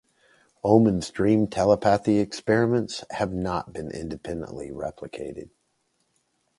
Ullman's 0.63 1.11
dream 1.11 1.45
telepathy 1.45 2.17
experiments 2.17 3.03
have 3.11 3.31
not 3.31 3.71
been 3.71 3.91
independently 3.91 4.71
replicated. 4.71 5.51